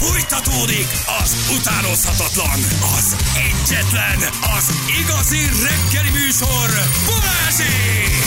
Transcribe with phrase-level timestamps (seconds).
[0.00, 0.86] Fújtatódik
[1.22, 2.58] az utánozhatatlan,
[2.96, 4.18] az egyetlen,
[4.56, 6.68] az igazi reggeli műsor,
[7.06, 8.20] Balázsék!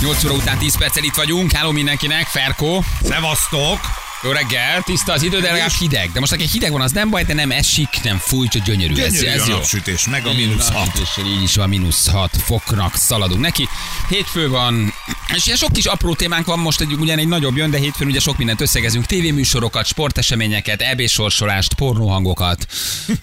[0.00, 1.52] 8 óra után 10 perccel itt vagyunk.
[1.52, 2.80] Háló mindenkinek, Ferko.
[3.02, 4.07] Szevasztok!
[4.22, 6.10] Jó reggel, tiszta az idő, de legalább hideg.
[6.12, 8.94] De most aki hideg van, az nem baj, de nem esik, nem fúj, csak gyönyörű.
[8.94, 9.56] Gyönyörű ez, ez a jó.
[9.56, 10.98] napsütés, meg a mínusz hat.
[11.02, 13.68] És így is van, mínusz 6 foknak szaladunk neki.
[14.08, 14.94] Hétfő van,
[15.34, 18.08] és ilyen sok kis apró témánk van most, egy, ugyan egy nagyobb jön, de hétfőn
[18.08, 19.06] ugye sok mindent összegezünk.
[19.06, 22.66] Tévéműsorokat, sporteseményeket, EB sorsolást, pornóhangokat,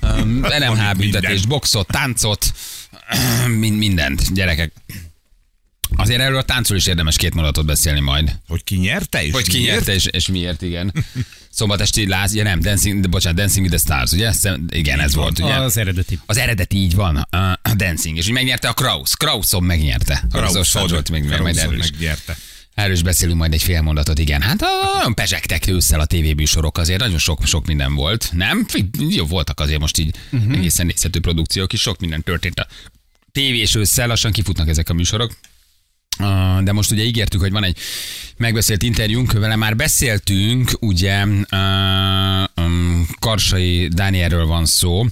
[0.02, 2.52] um, Van büntetést, boxot, táncot,
[3.60, 4.72] mind, mindent, gyerekek.
[6.06, 8.36] Azért erről a táncról is érdemes két mondatot beszélni majd.
[8.48, 9.74] Hogy ki nyerte és Hogy ki miért?
[9.76, 10.94] nyerte és, és miért, igen.
[11.50, 14.32] Szombat esti láz, ja nem, Dancing, de bocsánat, Dancing with the Stars, ugye?
[14.32, 15.54] Szem- Igen, ez volt, ugye?
[15.54, 16.20] Az eredeti.
[16.26, 19.16] Az eredeti így van, a, Dancing, és úgy megnyerte a Kraus.
[19.16, 20.24] Krauszon megnyerte.
[20.32, 21.90] Krauszod, volt meg erről is.
[21.92, 22.38] megnyerte.
[22.74, 24.42] Erről is beszélünk majd egy fél mondatot, igen.
[24.42, 28.66] Hát a- nagyon pezsegtek ősszel a tévébűsorok azért, nagyon sok, sok minden volt, nem?
[29.10, 30.54] Jó, voltak azért most így uh-huh.
[30.58, 32.68] egészen nézhető produkciók is, sok minden történt a
[33.32, 35.38] tévés ősszel, lassan kifutnak ezek a műsorok.
[36.64, 37.78] De most ugye ígértük, hogy van egy
[38.38, 45.06] megbeszélt interjúnk, vele már beszéltünk, ugye um, Karsai Dánielről van szó,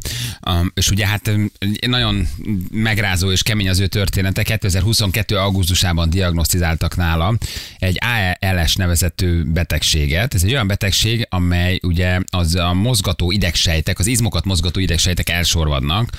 [0.48, 1.52] um, és ugye hát um,
[1.88, 2.28] nagyon
[2.72, 4.44] megrázó és kemény az ő története.
[4.44, 5.38] 2022.
[5.38, 7.38] augusztusában diagnosztizáltak nála
[7.80, 7.98] egy
[8.40, 10.34] ALS nevezető betegséget.
[10.34, 16.10] Ez egy olyan betegség, amely ugye az a mozgató idegsejtek, az izmokat mozgató idegsejtek elsorvadnak,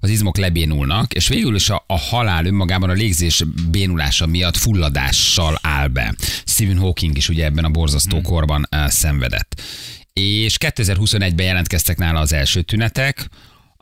[0.00, 5.58] az izmok lebénulnak, és végül is a, a halál önmagában a légzés bénulása miatt fulladással
[5.62, 6.14] áll be.
[6.44, 8.24] Stephen Hawking is ugye ebben a borzasztó hmm.
[8.24, 9.62] korban uh, szenvedett.
[10.12, 13.28] És 2021-ben jelentkeztek nála az első tünetek,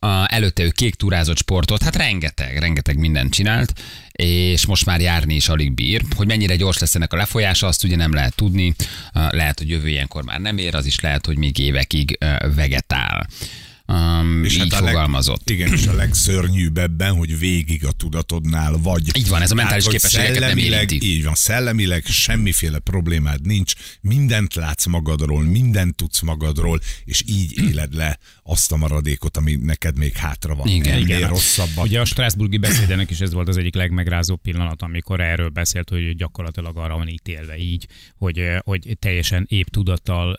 [0.00, 3.72] a, előtte ő kék túrázott sportot, hát rengeteg, rengeteg mindent csinált,
[4.12, 6.02] és most már járni is alig bír.
[6.16, 8.74] Hogy mennyire gyors lesz ennek a lefolyása, azt ugye nem lehet tudni.
[9.14, 12.54] Uh, Lehet, hogy jövő ilyenkor már nem ér, az is lehet, hogy még évekig uh,
[12.54, 13.26] vegetál.
[13.92, 15.50] Um, és így a leg- fogalmazott.
[15.50, 19.16] Igen, és a legszörnyűbb ebben, hogy végig a tudatodnál vagy.
[19.18, 21.06] Így van, ez a mentális hogy képességeket nem szellemileg- érinti.
[21.16, 27.94] Így van, szellemileg semmiféle problémád nincs, mindent látsz magadról, mindent tudsz magadról, és így éled
[27.94, 30.66] le azt a maradékot, ami neked még hátra van.
[30.68, 30.92] Igen.
[30.92, 31.28] Ennél Igen.
[31.28, 31.84] rosszabbat.
[31.86, 36.16] Ugye a Strasburgi beszédenek is ez volt az egyik legmegrázó pillanat, amikor erről beszélt, hogy
[36.16, 37.86] gyakorlatilag arra van ítélve így,
[38.18, 40.38] hogy, hogy teljesen épp tudattal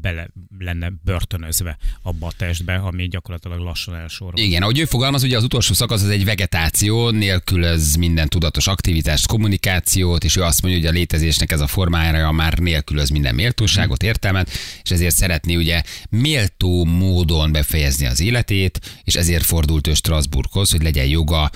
[0.00, 4.32] bele lenne börtönözve abba a testbe, ami gyakorlatilag lassan elsorol.
[4.36, 9.26] Igen, ahogy ő fogalmaz, ugye az utolsó szakasz az egy vegetáció, nélkülöz minden tudatos aktivitást,
[9.26, 14.02] kommunikációt, és ő azt mondja, hogy a létezésnek ez a formája már nélkülöz minden méltóságot,
[14.02, 14.50] értelmet,
[14.82, 20.82] és ezért szeretné ugye méltó módon befejezni az életét, és ezért fordult ő Strasbourghoz, hogy
[20.82, 21.50] legyen joga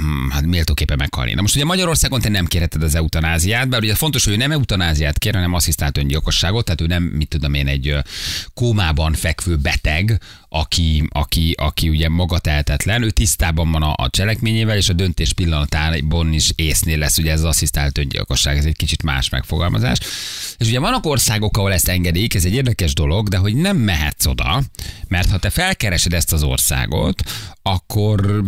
[0.00, 1.34] mm, hát méltóképpen meghalni.
[1.34, 4.52] Na most ugye Magyarországon te nem kérheted az eutanáziát, bár ugye fontos, hogy ő nem
[4.52, 7.94] eutanáziát kér, hanem asszisztált öngyilkosságot, tehát ő nem, mit tudom én, egy
[8.54, 14.88] kómában fekvő beteg, aki, aki, aki ugye magatehetetlen, ő tisztában van a, a cselekményével, és
[14.88, 19.28] a döntés pillanatában is észnél lesz ugye ez az asszisztált öngyilkosság, ez egy kicsit más
[19.28, 19.98] megfogalmazás.
[20.58, 24.26] És ugye vannak országok, ahol ezt engedik, ez egy érdekes dolog, de hogy nem mehetsz
[24.26, 24.62] oda,
[25.08, 27.22] mert ha te felkeresed ezt az országot,
[27.62, 28.42] akkor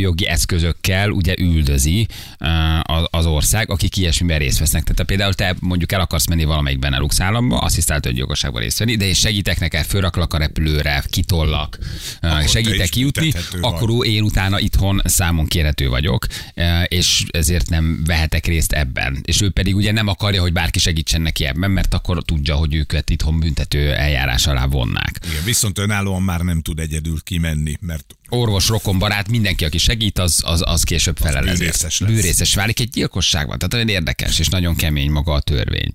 [0.00, 2.08] büntetőjogi eszközökkel ugye üldözi
[2.40, 4.82] uh, az- ország, akik ilyesmiben részt vesznek.
[4.82, 9.04] Tehát például te mondjuk el akarsz menni valamelyik Benelux államba, asszisztált öngyilkosságban részt venni, de
[9.04, 11.78] én segítek neked, fölraklak a repülőre, kitollak,
[12.22, 13.72] uh, te segítek kijutni, büntethető vagy.
[13.72, 19.20] akkor én utána itthon számon kérhető vagyok, uh, és ezért nem vehetek részt ebben.
[19.22, 22.74] És ő pedig ugye nem akarja, hogy bárki segítsen neki ebben, mert akkor tudja, hogy
[22.74, 25.20] őket itthon büntető eljárás alá vonnák.
[25.30, 30.18] Igen, viszont önállóan már nem tud egyedül kimenni, mert orvos, rokon, barát, mindenki, aki segít,
[30.18, 31.58] az, az, az később felel ezért.
[31.58, 32.10] bűnrészes lesz.
[32.10, 33.58] Bűnrészes válik egy gyilkosságban.
[33.58, 35.92] Tehát nagyon érdekes, és nagyon kemény maga a törvény.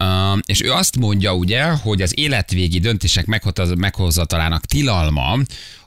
[0.00, 5.38] Uh, és ő azt mondja ugye, hogy az életvégi döntések meghoz- meghozatalának tilalma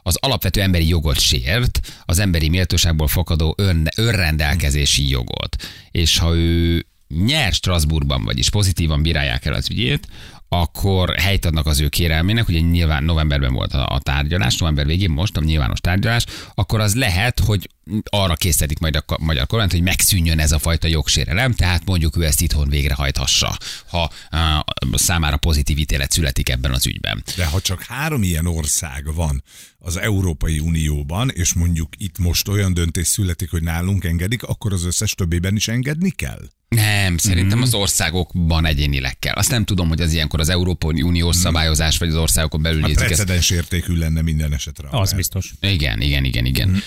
[0.02, 5.56] az alapvető emberi jogot sért, az emberi méltóságból fakadó ön, önrendelkezési jogot.
[5.90, 10.08] És ha ő nyer Strasbourgban, vagyis pozitívan bírálják el az ügyét,
[10.52, 15.10] akkor helyt adnak az ő kérelmének, ugye nyilván novemberben volt a, a tárgyalás, november végén
[15.10, 16.24] most a nyilvános tárgyalás,
[16.54, 17.68] akkor az lehet, hogy
[18.04, 22.24] arra készítik majd a magyar kormányt, hogy megszűnjön ez a fajta jogsérelem, tehát mondjuk ő
[22.24, 23.58] ezt itthon végrehajthassa,
[23.88, 27.22] ha á, számára pozitív ítélet születik ebben az ügyben.
[27.36, 29.42] De ha csak három ilyen ország van
[29.78, 34.84] az Európai Unióban, és mondjuk itt most olyan döntés születik, hogy nálunk engedik, akkor az
[34.84, 36.40] összes többében is engedni kell?
[36.76, 39.34] Nem, szerintem az országokban egyénileg kell.
[39.34, 42.92] Azt nem tudom, hogy az ilyenkor az Európai Uniós szabályozás, vagy az országokon belül Hát
[42.92, 44.88] precedens értékű lenne minden esetre.
[44.90, 45.52] Az Mert- biztos.
[45.60, 46.82] Igen, igen, igen, igen.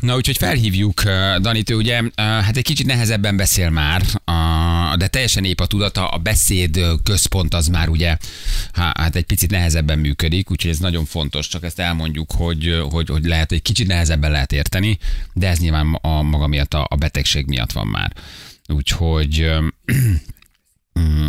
[0.00, 4.96] Na úgyhogy felhívjuk uh, Danit, ő ugye uh, hát egy kicsit nehezebben beszél már, uh,
[4.96, 8.16] de teljesen épp a tudata, a beszéd központ az már ugye
[8.72, 13.24] hát egy picit nehezebben működik, úgyhogy ez nagyon fontos, csak ezt elmondjuk, hogy, hogy, hogy
[13.24, 14.98] lehet, hogy kicsit nehezebben lehet érteni,
[15.32, 18.12] de ez nyilván a maga miatt, a, a betegség miatt van már.
[18.68, 19.50] Úgyhogy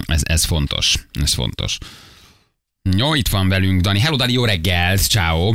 [0.05, 1.77] ez, ez fontos, ez fontos.
[2.97, 3.99] Jó, itt van velünk Dani.
[3.99, 5.51] Hello Dani, jó reggelt, ciao.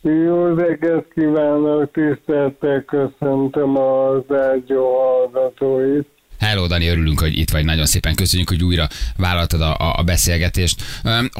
[0.00, 6.17] Jó reggelt kívánok, tiszteltel köszöntöm az ágyó hallgatóit.
[6.38, 7.64] Hello, Dani, örülünk, hogy itt vagy.
[7.64, 8.86] Nagyon szépen köszönjük, hogy újra
[9.16, 10.82] vállaltad a, a beszélgetést.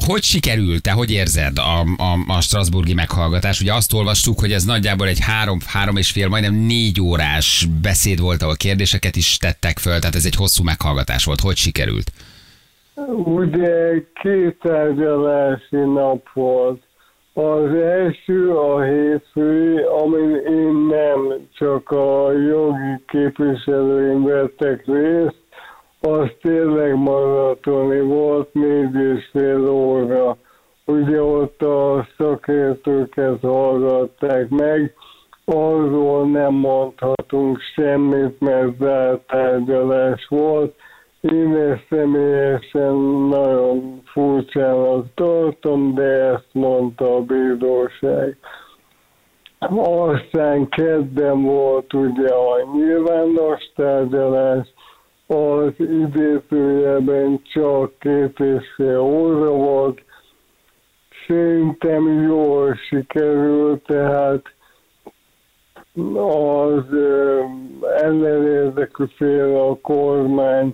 [0.05, 3.61] Hogy sikerült, te hogy érzed a, a, a Strasburgi meghallgatás?
[3.61, 8.19] Ugye azt olvastuk, hogy ez nagyjából egy három, három és fél, majdnem négy órás beszéd
[8.19, 11.39] volt, ahol kérdéseket is tettek föl, tehát ez egy hosszú meghallgatás volt.
[11.39, 12.11] Hogy sikerült?
[13.25, 16.81] Ugye két tárgyalási nap volt.
[17.33, 25.41] Az első a hétfői, amin én nem csak a jogi képviselőim vettek részt,
[26.01, 30.37] az tényleg maratoni volt, négy és fél óra.
[30.85, 34.93] Ugye ott a szakértőket hallgatták meg,
[35.45, 40.75] arról nem mondhatunk semmit, mert zárt tárgyalás volt,
[41.21, 42.95] én személyesen
[43.29, 48.37] nagyon furcsának tartom, de ezt mondta a bíróság.
[49.59, 54.67] Aztán kedden volt ugye a nyilvános tárgyalás,
[55.27, 60.01] az idézőjeben csak két és fél óra volt.
[61.27, 64.41] Szerintem jól sikerült, tehát
[66.15, 66.83] az
[68.01, 70.71] ellenérdekű fél a kormány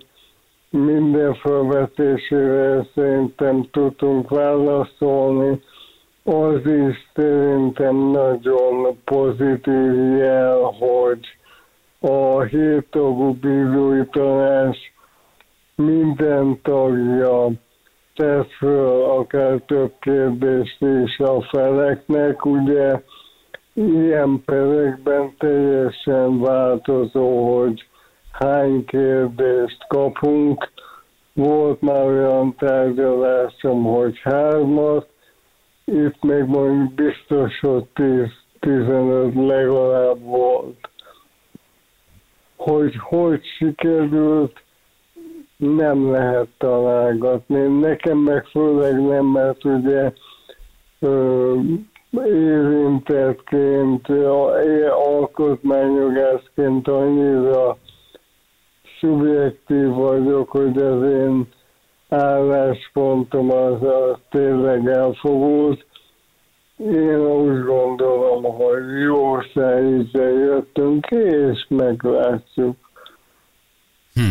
[0.75, 5.62] minden felvetésére szerintem tudunk válaszolni.
[6.24, 11.19] Az is szerintem nagyon pozitív jel, hogy
[12.00, 14.77] a héttagú bírói tanács
[15.75, 17.50] minden tagja
[18.16, 23.01] tesz föl akár több kérdést is a feleknek, ugye
[23.74, 27.86] ilyen perekben teljesen változó, hogy
[28.40, 30.72] hány kérdést kapunk.
[31.34, 35.08] Volt már olyan tárgyalásom, hogy hármat,
[35.86, 37.86] itt még mondjuk biztos, hogy
[38.62, 40.90] 10-15 legalább volt.
[42.56, 44.64] Hogy hogy sikerült,
[45.58, 47.80] nem lehet találgatni.
[47.80, 50.12] Nekem meg főleg nem, mert ugye
[51.00, 51.54] ö,
[52.26, 54.10] érintettként,
[54.90, 57.78] alkotmányjogászként annyira
[59.06, 61.48] szubjektív vagyok, hogy az én
[62.10, 65.86] álláspontom az, az tényleg elfogult.
[66.78, 72.78] Én úgy gondolom, hogy jó szájízzel jöttünk és meglátjuk.
[74.13, 74.22] Hm.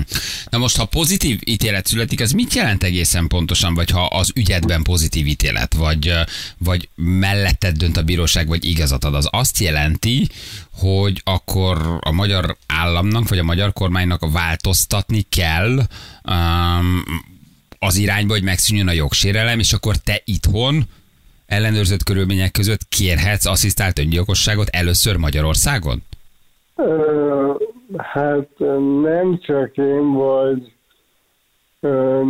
[0.55, 4.83] Na most, ha pozitív ítélet születik, az mit jelent egészen pontosan, vagy ha az ügyedben
[4.83, 6.12] pozitív ítélet, vagy,
[6.59, 10.29] vagy melletted dönt a bíróság, vagy igazat ad, az azt jelenti,
[10.73, 15.87] hogy akkor a magyar államnak, vagy a magyar kormánynak változtatni kell
[16.25, 17.03] um,
[17.79, 20.89] az irányba, hogy megszűnjön a jogsérelem, és akkor te itthon
[21.47, 26.03] ellenőrzött körülmények között kérhetsz asszisztált öngyilkosságot először Magyarországon?
[27.97, 28.49] Hát
[29.03, 30.73] nem csak én vagy,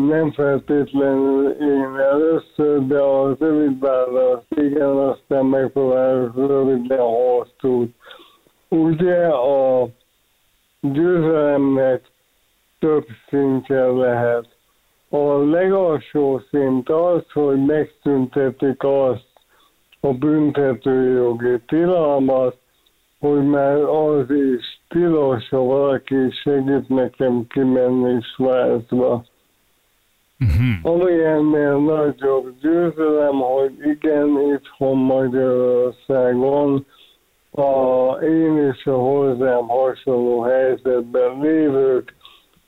[0.06, 7.94] nem feltétlenül én először, de az rövid válasz igen, aztán megpróbálok röviden hosszút.
[8.68, 9.88] Ugye a
[10.80, 12.10] győzelemnek
[12.78, 14.46] több szintje lehet.
[15.08, 19.32] A legalsó szint az, hogy megszüntetik azt
[20.00, 22.56] a büntetőjogi tilalmat,
[23.24, 29.24] hogy már az is tilos, ha valaki segít nekem kimenni Svájcba.
[30.40, 30.92] Uh-huh.
[30.94, 36.86] Ami ennél nagyobb győzelem, hogy igen, itthon Magyarországon
[37.50, 42.14] a, én és a hozzám hasonló helyzetben lévők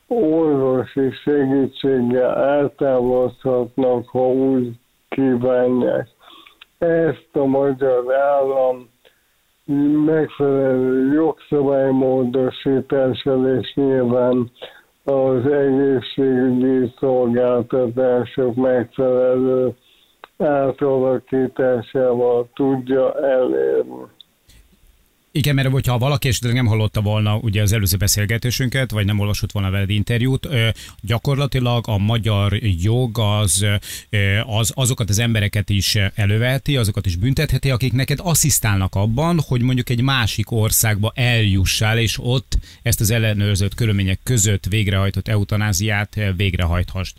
[0.07, 4.73] orvosi segítséggel eltávozhatnak, ha úgy
[5.09, 6.09] kívánják.
[6.79, 8.95] Ezt a magyar állam
[10.05, 14.51] megfelelő jogszabálymódosítással és nyilván
[15.05, 19.75] az egészségügyi szolgáltatások megfelelő
[20.39, 24.03] átalakításával tudja elérni.
[25.37, 29.53] Igen, mert hogyha valaki esetleg nem hallotta volna ugye az előző beszélgetésünket, vagy nem olvasott
[29.53, 30.49] volna veled interjút,
[31.01, 32.53] gyakorlatilag a magyar
[32.83, 33.67] jog az,
[34.47, 39.89] az azokat az embereket is előveheti, azokat is büntetheti, akik neked asszisztálnak abban, hogy mondjuk
[39.89, 47.17] egy másik országba eljussál, és ott ezt az ellenőrzött körülmények között végrehajtott eutanáziát végrehajthast.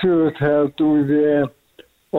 [0.00, 1.44] Sőt, hát ugye
[2.10, 2.18] a,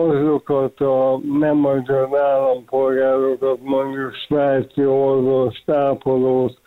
[0.00, 6.58] azokat a nem magyar állampolgárokat, mondjuk svájci orvos, tápolót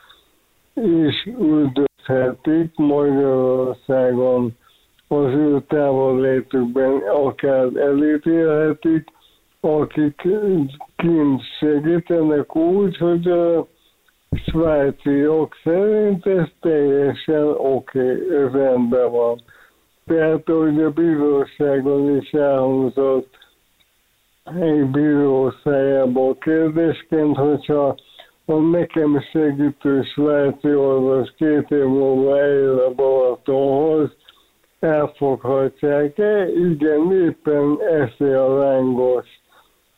[0.74, 4.58] is üldözhetik Magyarországon
[5.08, 9.08] az ő távollétükben akár elítélhetik,
[9.60, 10.22] akik
[10.96, 13.68] kint segítenek úgy, hogy a
[14.48, 19.42] svájci jog szerint ez teljesen oké, okay, rendben van.
[20.05, 23.38] Tehát, hogy a bíróságon is elhangzott
[24.43, 27.95] egy bírószájából kérdésként, hogyha
[28.45, 34.10] a nekem segítő svájci orvos két év múlva eljön a Balatonhoz,
[34.79, 36.48] elfoghatják-e?
[36.50, 39.27] Igen, éppen eszi a lángos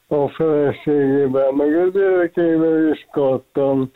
[0.07, 3.91] a feleségével, meg a gyerekeivel is kattam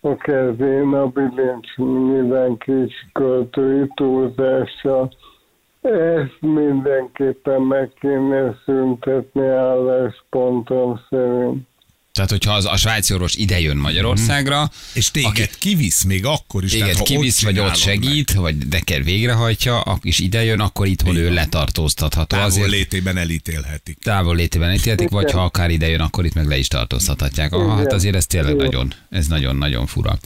[0.00, 5.10] a kezén a bilincs minden kis költői túlzással.
[5.84, 11.66] Ezt mindenképpen meg kéne szüntetni álláspontom szerint.
[12.12, 14.64] Tehát, hogyha az, a svájci orvos ide jön Magyarországra, mm.
[14.94, 16.70] és téged aki, kivisz még akkor is.
[16.70, 18.42] Téged tehát, kivisz, vagy ott segít, meg.
[18.42, 22.36] vagy neked végrehajtja, és ide jön, akkor itthon ő letartóztatható.
[22.36, 23.98] Távol azért, létében elítélhetik.
[23.98, 27.52] Távol létében elítélhetik, vagy ha akár ide jön, akkor itt meg le is tartóztathatják.
[27.52, 30.18] Ah, hát azért ez tényleg nagyon, ez nagyon-nagyon fura.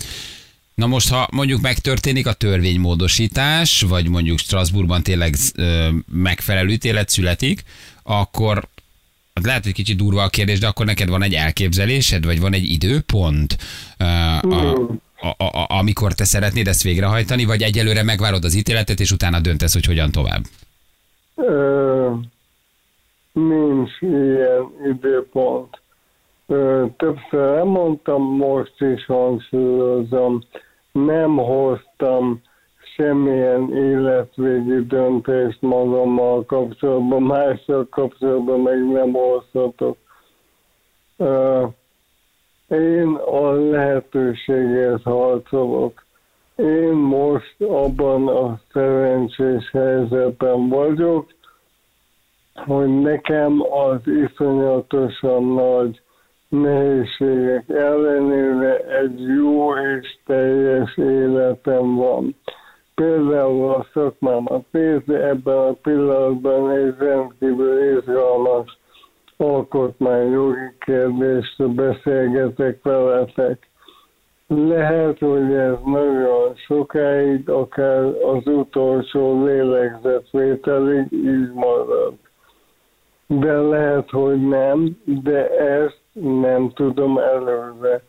[0.78, 7.62] Na most, ha mondjuk megtörténik a törvénymódosítás, vagy mondjuk Strasbourgban tényleg ö, megfelelő ítélet születik,
[8.02, 8.68] akkor
[9.42, 12.64] lehet, hogy kicsit durva a kérdés, de akkor neked van egy elképzelésed, vagy van egy
[12.64, 13.56] időpont,
[13.98, 14.04] ö,
[15.20, 19.40] a, a, a, amikor te szeretnéd ezt végrehajtani, vagy egyelőre megvárod az ítéletet, és utána
[19.40, 20.42] döntesz, hogy hogyan tovább?
[21.34, 22.10] Ö,
[23.32, 25.80] nincs ilyen időpont.
[26.46, 30.42] Ö, többször elmondtam, most is hangsúlyozom
[30.92, 32.42] nem hoztam
[32.96, 39.96] semmilyen életvégi döntést magammal kapcsolatban, mással kapcsolatban meg nem hozhatok.
[42.68, 46.04] Én a lehetőségért harcolok.
[46.56, 51.26] Én most abban a szerencsés helyzetben vagyok,
[52.54, 56.00] hogy nekem az iszonyatosan nagy
[56.48, 62.36] nehézségek ellenére egy jó és teljes életem van.
[62.94, 68.78] Például a szakmámat nézni, ebben a pillanatban egy rendkívül izgalmas
[69.36, 73.68] alkotmányjogi kérdésről beszélgetek veletek.
[74.46, 82.14] Lehet, hogy ez nagyon sokáig, akár az utolsó lélegzetvételig így marad.
[83.26, 88.02] De lehet, hogy nem, de ezt nem tudom előre.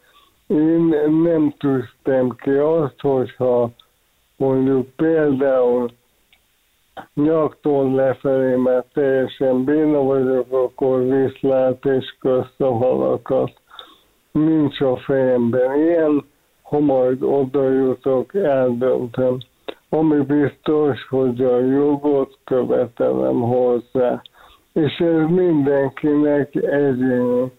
[0.48, 3.70] Én nem tűztem ki azt, hogyha
[4.38, 5.90] mondjuk például
[7.14, 12.16] nyaktól lefelé, mert teljesen béna vagyok, akkor viszlát és
[12.58, 13.52] halakat.
[14.32, 16.26] Nincs a fejemben ilyen,
[16.62, 19.38] ha majd oda jutok, eldöntöm.
[19.90, 24.22] Ami biztos, hogy a jogot követelem hozzá.
[24.74, 27.52] És ez mindenkinek egyéni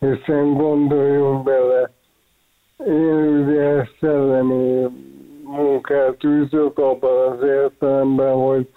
[0.00, 1.90] hiszen gondoljunk bele,
[2.86, 4.86] én ugye szellemi
[5.44, 8.68] munkát űzök abban az értelemben, hogy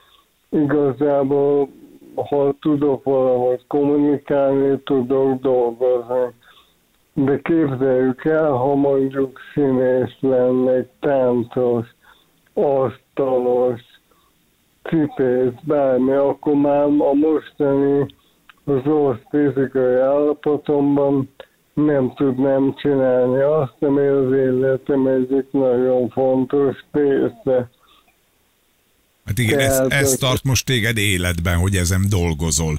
[0.50, 1.70] igazából,
[2.16, 6.34] ha tudok valahogy kommunikálni, tudok dolgozni.
[7.14, 11.88] De képzeljük el, ha mondjuk színész lennék, táncos,
[12.54, 13.82] asztalos,
[14.84, 18.06] cipész, bármi, akkor már a mostani
[18.66, 21.30] az rossz fizikai állapotomban
[21.74, 27.70] nem tudnám csinálni azt, ami az életem egyik nagyon fontos része.
[29.26, 32.76] Hát igen, ez, ez tart most téged életben, hogy ezen dolgozol.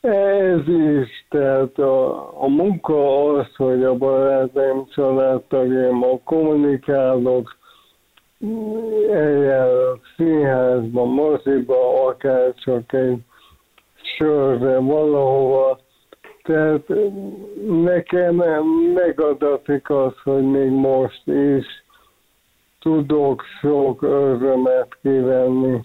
[0.00, 7.58] Ez is, tehát a, a munka az, hogy a barátaim, a kommunikálok,
[9.12, 13.18] eljárok színházba, moziba, akár csak egy
[14.20, 15.78] sörre valahova.
[16.42, 16.82] Tehát
[17.66, 18.34] nekem
[18.94, 21.66] megadatik az, hogy még most is
[22.80, 25.80] tudok sok örömet kivenni,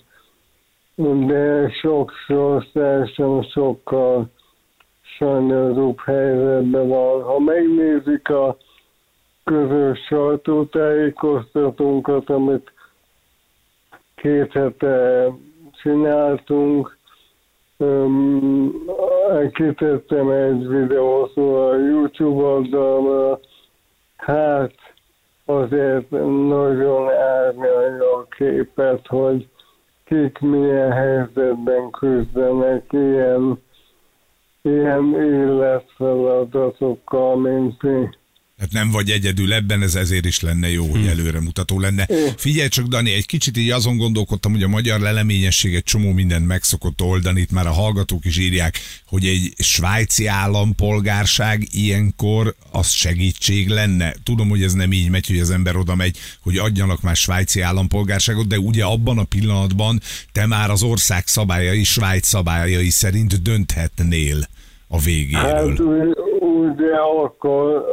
[1.28, 4.30] de sokszor szeresen sokkal
[5.02, 7.24] sajnálóbb helyzetben van.
[7.24, 8.58] Ha megnézik a
[9.44, 12.72] közös sajtótájékoztatónkat, amit
[14.16, 15.28] két hete
[15.82, 16.98] csináltunk,
[17.78, 18.74] Öm,
[19.54, 23.40] kitettem egy videót a YouTube oldalra,
[24.16, 24.74] hát
[25.46, 26.10] azért
[26.48, 29.48] nagyon árnyalja a képet, hogy
[30.04, 33.62] kik milyen helyzetben küzdenek ilyen,
[34.62, 38.10] ilyen életfeladatokkal, mint mi.
[38.60, 42.08] Hát nem vagy egyedül ebben, ez ezért is lenne jó, hogy előremutató lenne.
[42.38, 46.48] Figyelj csak, Dani, egy kicsit így azon gondolkodtam, hogy a magyar leleményesség egy csomó mindent
[46.48, 47.42] meg szokott oldani.
[47.42, 54.16] Itt már a hallgatók is írják, hogy egy svájci állampolgárság ilyenkor az segítség lenne.
[54.24, 57.62] Tudom, hogy ez nem így megy, hogy az ember oda megy, hogy adjanak már svájci
[57.62, 64.48] állampolgárságot, de ugye abban a pillanatban te már az ország szabályai, Svájc szabályai szerint dönthetnél
[64.88, 65.70] a végéről.
[65.70, 66.25] Hát
[66.56, 67.86] úgy- ugye akkor,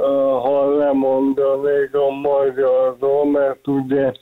[0.43, 4.13] ha lemondanék a magyarról, mert ugye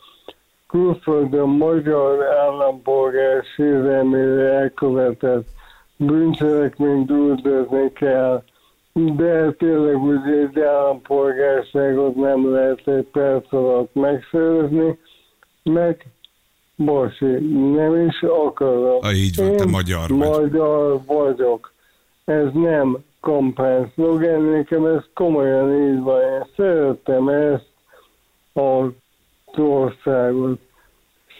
[0.68, 5.46] külföldön magyar állampolgár sérelmére elkövetett
[5.96, 8.42] bűncselekményt üldözni kell,
[8.92, 14.98] de tényleg ugye egy állampolgárságot nem lehet egy perc alatt megszerezni,
[15.62, 16.06] meg
[16.84, 17.26] Bocsi,
[17.74, 18.98] nem is akarom.
[19.00, 20.18] Ah, így van, te Én magyar vagy.
[20.18, 21.72] Magyar vagyok.
[22.24, 26.20] Ez nem kampány szlogen, nekem ez komolyan így van.
[26.20, 27.68] Én szeretem ezt
[28.52, 28.92] az
[29.56, 30.60] országot.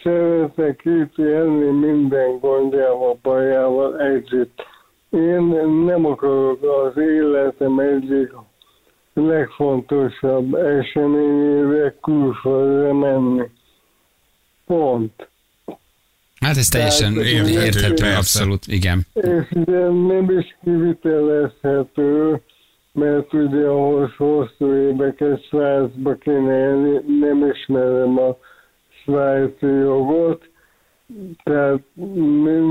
[0.03, 4.63] Szeretek itt élni minden gondjával, bajával együtt.
[5.11, 5.43] Én
[5.85, 8.33] nem akarok az életem egyik
[9.13, 13.51] legfontosabb eseményére külföldre menni.
[14.67, 15.30] Pont.
[16.41, 19.07] Hát ez teljesen Tehát, érthető, érthető, abszolút, igen.
[19.15, 22.43] És ugye nem is kivitelezhető,
[22.93, 28.37] mert ugye ahhoz hosszú éveket Svájcba kéne élni, nem ismerem a
[29.03, 30.49] svájci jogot,
[31.43, 31.81] tehát
[32.45, 32.65] nem,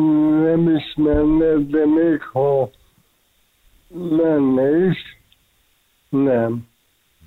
[0.43, 2.69] nem is menne, de még ha
[3.87, 4.97] menne is,
[6.09, 6.67] nem.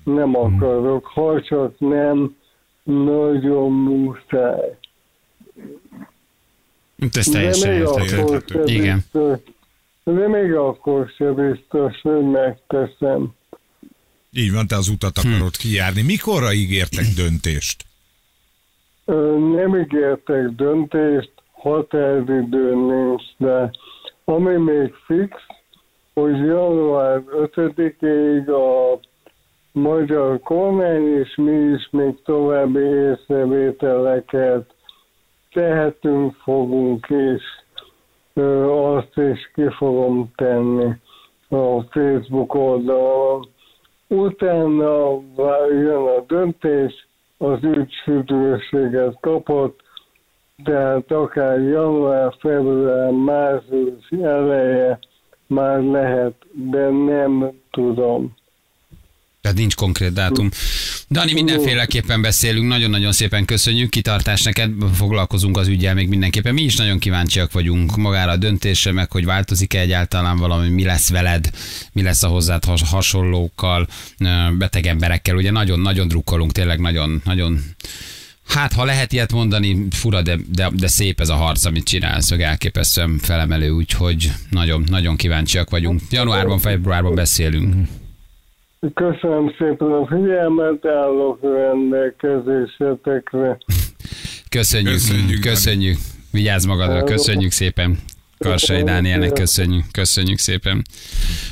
[0.03, 2.35] Nem akarok, ha csak nem
[2.83, 4.77] nagyon muszáj.
[7.11, 8.63] Ez teljesen érthető.
[8.65, 9.03] Igen.
[9.11, 9.39] biztos,
[10.03, 13.33] de még akkor sem biztos, hogy megteszem.
[14.31, 16.01] Így van, te az utat akarod kijárni.
[16.01, 17.85] Mikorra ígértek döntést?
[19.55, 23.71] Nem ígértek döntést, határidő nincs, de
[24.23, 25.31] ami még fix,
[26.13, 27.23] hogy január
[27.55, 28.99] 5-ig a
[29.71, 34.72] magyar kormány és mi is még további észrevételeket
[35.53, 37.41] tehetünk, fogunk és
[38.67, 40.93] azt is ki fogom tenni
[41.49, 43.47] a Facebook oldalon.
[44.07, 45.21] Utána
[45.69, 49.81] jön a döntés, az ügy sürgősséget kapott,
[50.63, 54.99] tehát akár január, február, március eleje
[55.47, 58.35] már lehet, de nem tudom.
[59.41, 60.49] Tehát nincs konkrét dátum.
[61.13, 66.53] Dani, mindenféleképpen beszélünk, nagyon-nagyon szépen köszönjük, kitartás neked, foglalkozunk az ügyel még mindenképpen.
[66.53, 71.09] Mi is nagyon kíváncsiak vagyunk magára a döntésre, meg hogy változik-e egyáltalán valami, mi lesz
[71.09, 71.49] veled,
[71.91, 73.87] mi lesz a hozzád has- hasonlókkal,
[74.57, 75.35] beteg emberekkel.
[75.35, 77.59] Ugye nagyon-nagyon drukkolunk, tényleg nagyon, nagyon
[78.47, 82.29] Hát, ha lehet ilyet mondani, fura, de, de, de szép ez a harc, amit csinálsz,
[82.29, 86.01] hogy elképesztően felemelő, úgyhogy nagyon, nagyon kíváncsiak vagyunk.
[86.09, 87.87] Januárban, februárban beszélünk.
[88.93, 93.57] Köszönöm szépen a figyelmet, állok rendelkezésetekre.
[94.49, 95.97] Köszönjük, Köszönjük, köszönjük.
[96.31, 97.97] Vigyázz magadra, köszönjük szépen.
[98.37, 100.81] Karsai Dánielnek köszönjük, köszönjük szépen.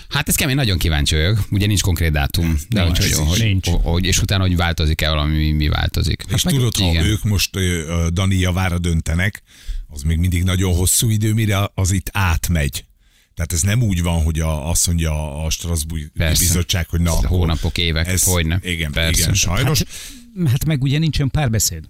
[0.09, 1.37] Hát ez kemény, nagyon kíváncsi vagyok.
[1.51, 3.69] Ugye nincs konkrét dátum, de Nincs, hogy, hogy, nincs.
[3.83, 6.23] hogy, és utána, hogy változik-e valami, mi, mi változik.
[6.33, 7.05] És tudod, ha igen.
[7.05, 9.43] ők most ö, Dani javára döntenek,
[9.89, 12.85] az még mindig nagyon hosszú idő, mire az itt átmegy.
[13.33, 16.43] Tehát ez nem úgy van, hogy a, azt mondja a Strasbourg Persze.
[16.43, 18.59] bizottság, hogy na, akkor Hónapok, évek, hogyne.
[18.63, 19.21] Igen, Persze.
[19.21, 19.79] igen, sajnos.
[19.79, 21.83] Hát, hát meg ugye nincsen párbeszéd.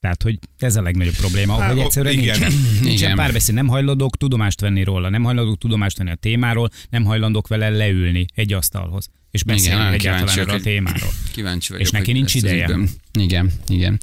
[0.00, 2.38] Tehát, hogy ez a legnagyobb probléma, Hát, hogy egyszerűen igen.
[2.38, 3.16] nincsen, nincsen Igen.
[3.16, 7.68] párbeszéd, nem hajlandók tudomást venni róla, nem hajlandók tudomást venni a témáról, nem hajlandók vele
[7.68, 11.10] leülni egy asztalhoz, és beszélni nagyon egyáltalán erről a témáról.
[11.32, 11.86] Kíváncsi vagyok.
[11.86, 12.78] És neki nincs ideje.
[13.18, 14.00] Igen, igen.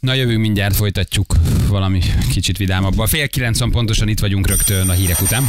[0.00, 1.34] Na jövünk mindjárt, folytatjuk
[1.68, 3.06] valami kicsit vidámabban.
[3.06, 5.44] Fél kilenc pontosan, itt vagyunk rögtön a hírek után.